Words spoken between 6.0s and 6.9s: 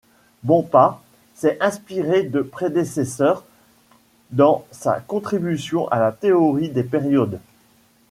théorie des